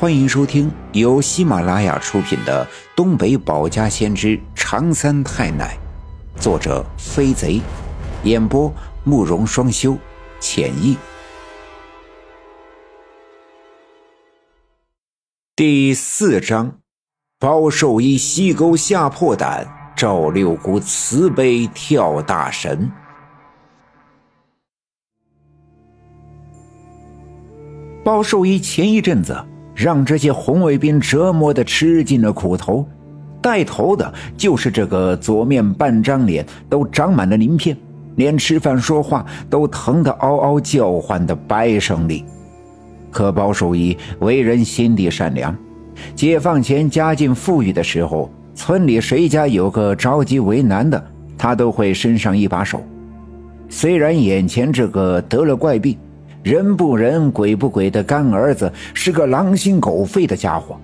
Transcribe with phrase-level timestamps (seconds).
[0.00, 2.66] 欢迎收听由喜马拉雅出品的
[2.96, 5.78] 《东北保家先知长三太奶》，
[6.42, 7.60] 作者飞贼，
[8.24, 8.70] 演播
[9.04, 9.96] 慕容双修，
[10.40, 10.96] 浅意。
[15.54, 16.80] 第四章，
[17.38, 19.64] 包寿一西沟吓破胆，
[19.96, 22.90] 赵六姑慈悲跳大神。
[28.04, 29.42] 包寿一前一阵子。
[29.74, 32.86] 让这些红卫兵折磨的吃尽了苦头，
[33.42, 37.76] 带头的就是这个左面半张脸都长满了鳞片，
[38.16, 42.24] 连吃饭说话都疼得嗷嗷叫唤的白胜利。
[43.10, 45.56] 可包守义为人心地善良，
[46.14, 51.04] 解放前家境富裕的时候，村里谁家有个着急为难的，
[51.36, 52.80] 他都会伸上一把手。
[53.68, 55.96] 虽然眼前这个得了怪病。
[56.44, 60.78] 人不人鬼不鬼的干儿子是个狼心狗肺的家伙，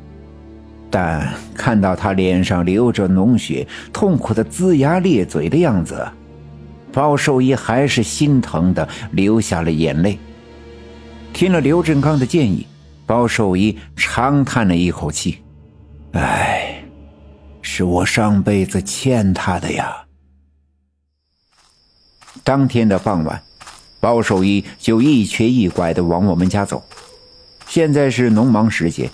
[0.90, 6.02] 但看到他脸上流着脓血、痛苦的龇牙咧嘴的样子，
[6.90, 10.18] 包寿一还是心疼的流下了眼泪。
[11.34, 12.66] 听了刘振刚的建议，
[13.04, 15.42] 包寿一长叹了一口气
[16.12, 16.82] ：“唉，
[17.60, 19.94] 是我上辈子欠他的呀。”
[22.42, 23.42] 当天的傍晚。
[24.00, 26.82] 包守义就一瘸一拐的往我们家走。
[27.68, 29.10] 现在是农忙时节，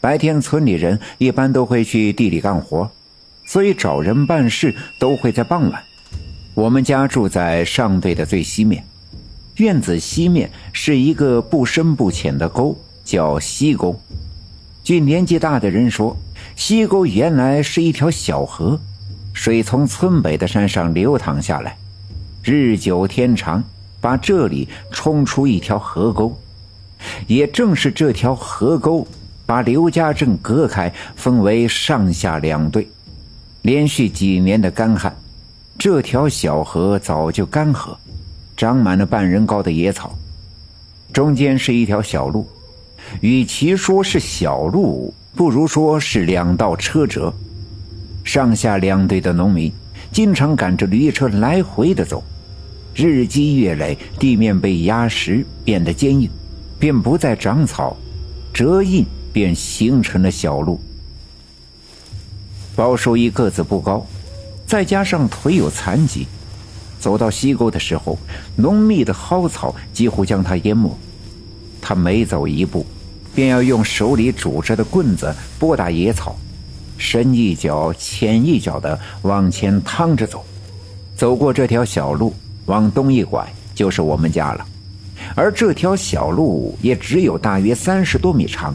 [0.00, 2.88] 白天村里人一般都会去地里干活，
[3.46, 5.82] 所以找人办事都会在傍晚。
[6.54, 8.84] 我们家住在上队的最西面，
[9.56, 13.98] 院子西面是一个不深不浅的沟，叫西沟。
[14.84, 16.16] 据年纪大的人说，
[16.54, 18.78] 西沟原来是一条小河，
[19.32, 21.76] 水从村北的山上流淌下来，
[22.44, 23.64] 日久天长。
[24.00, 26.36] 把这里冲出一条河沟，
[27.26, 29.06] 也正是这条河沟
[29.44, 32.88] 把刘家镇隔开，分为上下两队。
[33.62, 35.16] 连续几年的干旱，
[35.76, 37.96] 这条小河早就干涸，
[38.56, 40.16] 长满了半人高的野草。
[41.12, 42.46] 中间是一条小路，
[43.20, 47.32] 与其说是小路，不如说是两道车辙。
[48.22, 49.72] 上下两队的农民
[50.12, 52.22] 经常赶着驴车来回的走。
[52.96, 56.30] 日积月累，地面被压实，变得坚硬，
[56.78, 57.94] 便不再长草，
[58.54, 60.80] 折印便形成了小路。
[62.74, 64.06] 包守一个子不高，
[64.66, 66.26] 再加上腿有残疾，
[66.98, 68.18] 走到溪沟的时候，
[68.56, 70.90] 浓密的蒿草几乎将他淹没。
[71.82, 72.86] 他每走一步，
[73.34, 76.34] 便要用手里拄着的棍子拨打野草，
[76.96, 80.42] 深一脚浅一脚的往前趟着走。
[81.14, 82.32] 走过这条小路。
[82.66, 84.66] 往东一拐就是我们家了，
[85.34, 88.74] 而这条小路也只有大约三十多米长。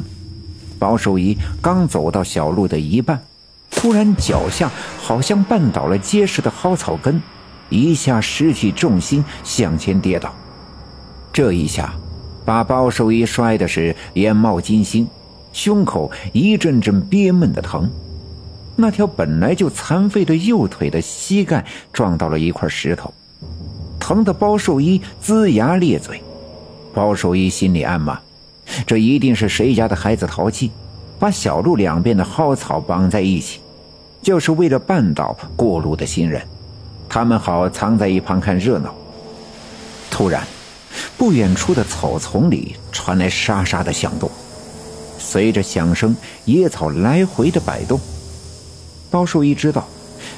[0.80, 3.22] 包守一刚走到小路的一半，
[3.70, 7.22] 突然脚下好像绊倒了结实的蒿草根，
[7.70, 10.34] 一下失去重心向前跌倒。
[11.32, 11.94] 这一下
[12.44, 15.08] 把包守一摔的是眼冒金星，
[15.54, 17.90] 胸口一阵阵憋闷的疼。
[18.76, 21.64] 那条本来就残废的右腿的膝盖
[21.94, 23.14] 撞到了一块石头。
[24.02, 26.22] 疼得包寿一龇牙咧嘴，
[26.92, 28.20] 包寿一心里暗骂：
[28.86, 30.72] 这一定是谁家的孩子淘气，
[31.20, 33.60] 把小路两边的蒿草绑在一起，
[34.22, 36.42] 就是为了绊倒过路的行人，
[37.08, 38.94] 他们好藏在一旁看热闹。
[40.10, 40.46] 突然，
[41.16, 44.30] 不远处的草丛里传来沙沙的响动，
[45.20, 48.00] 随着响声，野草来回的摆动。
[49.12, 49.88] 包寿一知道，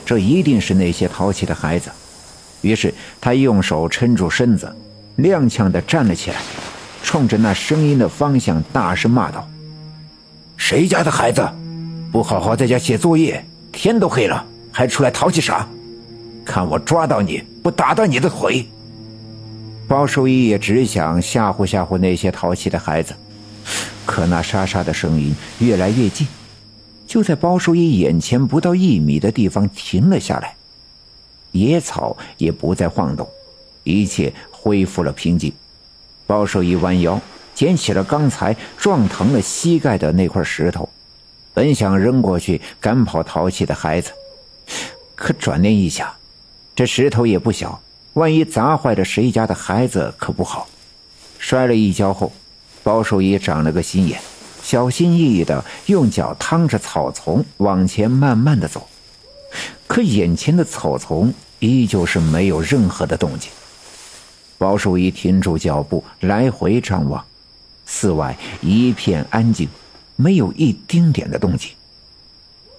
[0.06, 1.90] 这一定是那些淘气的孩子。
[2.64, 2.92] 于是
[3.22, 4.76] 他用手撑住身子，
[5.18, 6.38] 踉跄地站了起来，
[7.04, 9.48] 冲着那声音的方向大声骂道
[10.58, 11.48] ：“谁家的孩子，
[12.12, 15.68] 不好好在家写作业，天都黑了还出来淘气啥？
[16.46, 18.66] 看我抓到你不打断你的腿！”
[19.86, 23.14] 包守一也只想吓唬吓唬那些淘气的孩子，
[24.06, 26.26] 可那沙沙的声音越来越近，
[27.06, 30.56] 就在包守一眼前不到一米的地方停了下来。
[31.54, 33.28] 野草也不再晃动，
[33.84, 35.52] 一切恢复了平静。
[36.28, 37.20] 包守一弯腰
[37.56, 40.88] 捡起了刚才撞疼了膝盖的那块石头，
[41.54, 44.12] 本想扔过去赶跑淘气的孩子，
[45.16, 46.12] 可转念一想，
[46.76, 47.80] 这石头也不小，
[48.14, 50.68] 万一砸坏了谁家的孩子可不好。
[51.38, 52.32] 摔了一跤后，
[52.84, 54.20] 包守一长了个心眼，
[54.64, 58.88] 小心翼翼地用脚趟着草丛往前慢慢地走。
[59.88, 63.52] 可眼前的草丛依旧是没有任何的动静。
[64.58, 67.24] 包守一停住脚步，来回张望，
[67.86, 69.68] 寺外一片安静，
[70.16, 71.72] 没有一丁点的动静。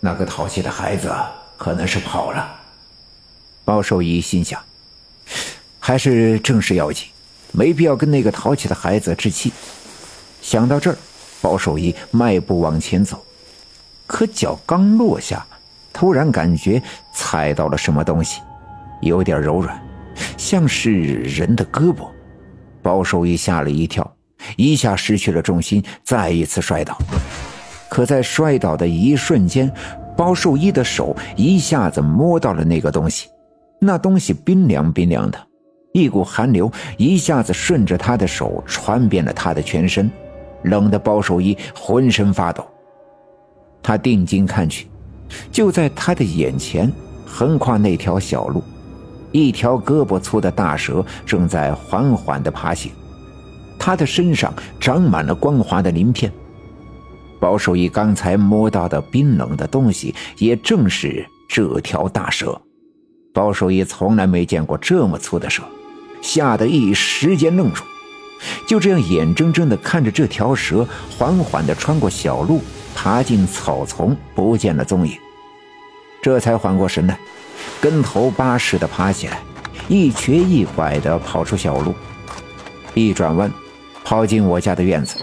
[0.00, 1.14] 那个淘气的孩子
[1.58, 2.60] 可能是跑了。
[3.64, 4.60] 包寿仪心想，
[5.78, 7.08] 还是正事要紧，
[7.52, 9.52] 没必要跟那个淘气的孩子置气。
[10.40, 10.96] 想到这儿，
[11.40, 13.24] 包寿仪迈步往前走，
[14.06, 15.46] 可脚刚落下，
[15.94, 16.82] 突然感觉
[17.14, 18.42] 踩到了什么东西，
[19.00, 19.80] 有点柔软，
[20.36, 22.08] 像是人的胳膊。
[22.82, 24.14] 包寿仪吓了一跳，
[24.56, 26.98] 一下失去了重心，再一次摔倒。
[27.88, 29.72] 可在摔倒的一瞬间，
[30.16, 33.28] 包寿仪的手一下子摸到了那个东西。
[33.80, 35.38] 那东西冰凉冰凉的，
[35.92, 40.10] 一股寒流一下子顺着他的手传遍了他的全身，
[40.64, 42.66] 冷得包守一浑身发抖。
[43.82, 44.88] 他定睛看去，
[45.50, 46.92] 就在他的眼前，
[47.26, 48.62] 横跨那条小路，
[49.32, 52.92] 一条胳膊粗的大蛇正在缓缓地爬行，
[53.78, 56.32] 它的身上长满了光滑的鳞片。
[57.40, 62.58] 包守一刚才摸到的冰冷的东西，也正是这条大蛇。
[63.34, 65.62] 包守义从来没见过这么粗的蛇，
[66.22, 67.82] 吓得一时间愣住，
[68.66, 72.62] 就这样眼睁睁地看着这条蛇缓缓地穿过小路，
[72.94, 75.14] 爬进草丛，不见了踪影，
[76.24, 77.18] 这才缓过神来，
[77.82, 79.42] 跟头巴似的爬起来，
[79.88, 81.94] 一瘸一拐地跑出小路，
[82.94, 83.52] 一转弯，
[84.04, 85.22] 跑进我家的院子。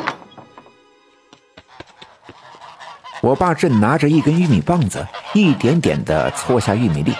[3.19, 5.03] 我爸正拿着一根玉米棒子，
[5.33, 7.15] 一点点地搓下玉米粒。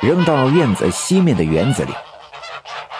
[0.00, 1.92] 扔到院子西面的园子里，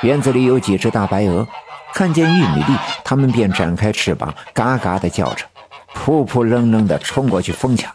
[0.03, 1.49] 园子里有几只大白鹅，
[1.95, 5.47] 看见玉米粒，它们便展开翅膀，嘎嘎地叫着，
[5.95, 7.91] 扑扑棱棱地冲过去疯抢。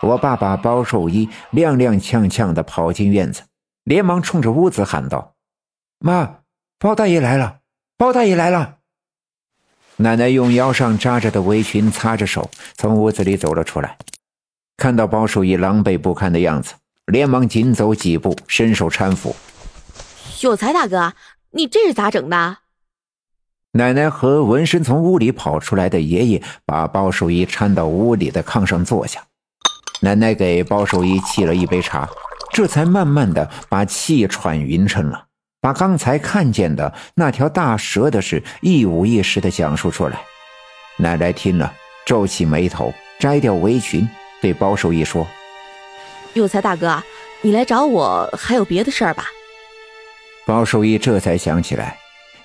[0.00, 3.42] 我爸把包寿衣踉踉跄跄地跑进院子，
[3.84, 5.34] 连忙冲着屋子喊道
[6.00, 6.38] ：“妈，
[6.78, 7.58] 包大爷来了！
[7.96, 8.76] 包大爷来了！”
[9.96, 13.98] 奶奶用腰上扎着的围裙擦着手，从屋子里走了出来，
[14.76, 16.74] 看到包寿衣狼狈不堪的样子。
[17.06, 19.34] 连忙紧走几步，伸手搀扶。
[20.42, 21.12] 有才大哥，
[21.50, 22.58] 你这是咋整的？
[23.72, 29.24] 奶奶和闻声从屋里跑出来的爷爷把包守一搀到屋里的炕上坐下。
[30.02, 32.08] 奶奶给包守一沏了一杯茶，
[32.52, 35.26] 这才慢慢的把气喘匀称了，
[35.60, 40.18] 把刚才看见的那条大蛇的事一五一十的讲述出来。
[40.96, 41.70] 奶奶听了，
[42.06, 44.08] 皱起眉头，摘掉围裙，
[44.40, 45.26] 对包守一说。
[46.32, 47.02] 有才大哥，
[47.42, 49.26] 你来找我还有别的事儿吧？
[50.46, 51.98] 包守义这才想起来，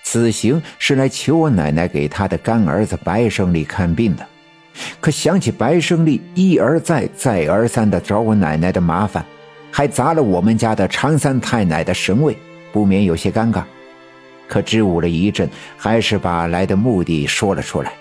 [0.04, 4.28] 此行是来求我奶奶给他的干儿子白胜利看病的。
[5.00, 9.26] 可想起白胜利一而再、再而三的找我奶奶的麻烦，
[9.72, 12.38] 还砸了我们家的常三太奶的神位，
[12.72, 13.64] 不免有些尴尬。
[14.48, 17.92] 可支吾了一阵，还是把来的目的说了出来。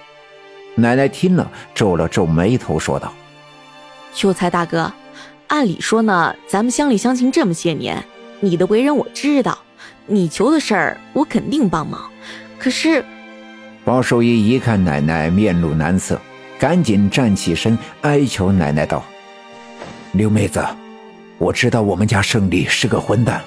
[0.75, 3.13] 奶奶听了，皱了皱眉头，说道
[4.13, 4.93] ：“秀才大哥。”
[5.49, 8.03] 按理说呢，咱们乡里乡亲这么些年，
[8.41, 9.59] 你的为人我知道，
[10.07, 12.11] 你求的事儿我肯定帮忙。
[12.59, 13.05] 可是，
[13.85, 16.21] 包守义一看奶奶面露难色，
[16.59, 19.05] 赶紧站起身哀求奶奶道
[20.13, 20.65] ：“刘妹子，
[21.39, 23.43] 我知道我们家胜利是个混蛋，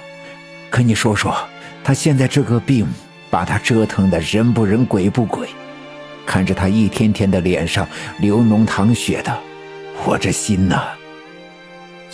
[0.69, 1.35] 可你说说，
[1.83, 2.85] 他现在这个病，
[3.29, 5.47] 把他折腾的人不人鬼不鬼，
[6.25, 7.87] 看着他一天天的脸上
[8.19, 9.39] 流脓淌血的，
[10.05, 10.83] 我这心呐。”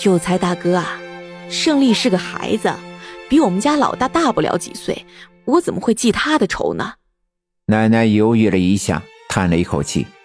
[0.03, 0.99] 有才大哥啊，
[1.49, 2.71] 胜利是个孩子，
[3.29, 5.05] 比我们家老大大不了几岁，
[5.45, 6.93] 我怎么会记他的仇呢？
[7.65, 10.22] 奶奶犹豫了一下，叹了一口气：“哎，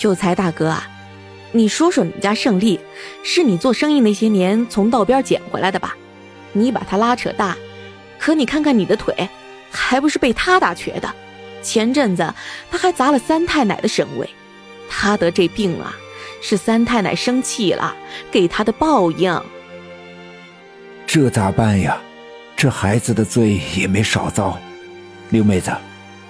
[0.00, 0.88] 秀才大哥啊，
[1.52, 2.80] 你说说你家胜利，
[3.22, 5.94] 是你做生意那些年从道边捡回来的吧？
[6.54, 7.54] 你把他拉扯大，
[8.18, 9.28] 可你看看你的腿，
[9.70, 11.14] 还不是被他打瘸的？
[11.62, 12.32] 前阵子
[12.70, 14.26] 他还砸了三太奶的神位，
[14.88, 15.94] 他得这病啊。”
[16.42, 17.94] 是三太奶生气了，
[18.30, 19.38] 给他的报应。
[21.06, 22.00] 这咋办呀？
[22.56, 24.58] 这孩子的罪也没少遭。
[25.28, 25.70] 刘妹子，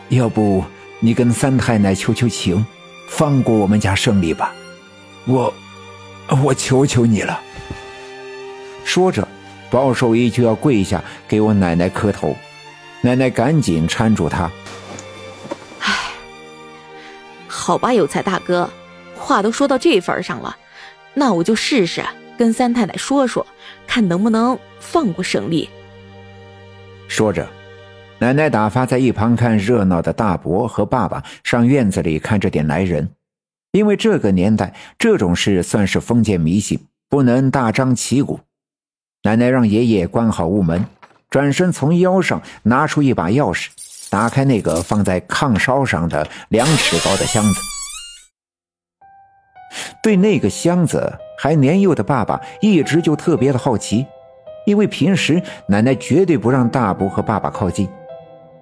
[0.08, 0.64] 要不
[0.98, 2.66] 你跟三太奶求求情，
[3.10, 4.54] 放过我们家胜利吧。
[5.26, 5.52] 我，
[6.44, 7.38] 我求求你了。
[8.84, 9.26] 说着，
[9.70, 12.34] 包守义就要跪下给我奶奶磕头。
[13.02, 14.50] 奶奶赶紧搀住他。
[15.80, 15.94] 唉，
[17.48, 18.70] 好吧，有才大哥。
[19.16, 20.56] 话都说到这份上了，
[21.12, 22.02] 那我就试试
[22.38, 23.46] 跟三太太说说，
[23.86, 25.68] 看能不能放过胜利。
[27.06, 27.46] 说着，
[28.20, 33.08] 奶奶打发在一旁看热闹的大伯和爸爸上院子里看着点来人，
[33.72, 38.38] 因为这个年代这种事算是封建迷信，不能大张旗鼓。
[39.22, 40.84] 奶奶让爷爷关好屋门，
[41.30, 43.68] 转身从腰上拿出一把钥匙，
[44.10, 47.60] 打开那个放在炕梢上的两尺高的箱子。
[50.02, 54.04] 对那个箱子，还年幼的爸爸一直就特别的好奇，
[54.66, 57.88] 因为平时奶奶绝对不让大伯和爸爸靠近。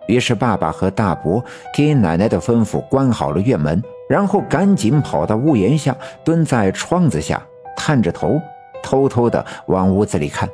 [0.08, 7.40] 于是，爸爸和大伯听奶奶的吩咐关好了院门，然后赶紧跑到屋檐下，蹲在窗子下，
[7.76, 8.40] 探着头，
[8.82, 10.48] 偷偷的往屋子里看。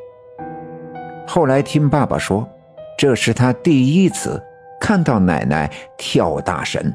[1.26, 2.46] 后来听爸爸说，
[2.98, 4.42] 这是他第一次
[4.80, 6.92] 看到奶奶跳大神。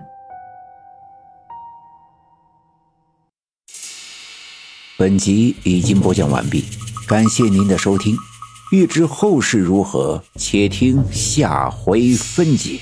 [4.98, 6.66] 本集已经播讲完毕，
[7.08, 8.18] 感谢您的收听。
[8.72, 12.80] 欲知后事如何，且听下回分解。